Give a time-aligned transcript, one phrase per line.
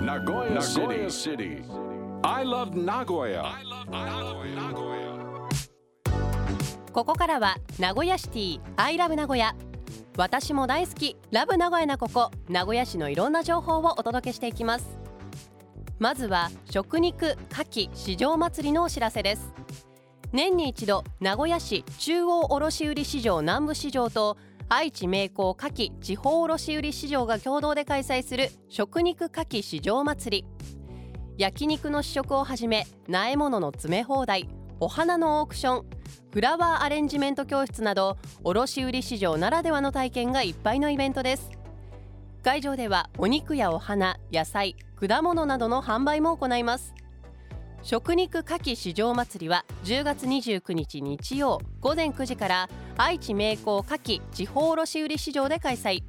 [0.00, 1.62] Nagoya City.
[2.24, 3.44] I love Nagoya.
[6.90, 9.54] ここからは名古屋シティ I love 名古屋
[10.16, 11.18] 私も大好き。
[11.30, 12.30] ラブ名古屋なここ。
[12.48, 14.98] 名古屋市のいろんな情報をお届けしていきます。
[15.98, 19.52] まずは食肉牡蠣市場祭りのお知らせです。
[20.32, 24.38] 年に一度名古屋市中央卸売市場南部市場と
[24.72, 30.46] 愛知名工牡蠣地方卸売市場が共同で開催する食肉牡蠣市場祭り。
[31.36, 35.86] 焼肉の試食をはじめ苗物の詰め放題お花のオークション
[36.32, 41.50] フラワーアレンジメント教室など卸売市場ならではの体験がいっぱいのイベントです。
[42.44, 46.94] 会場ではお肉やお花野菜果物などの販売も行います。
[47.82, 56.02] 食肉牡蠣市場祭りは10月29日日曜午前9時から愛知名工牡蠣地方卸売市場で開催。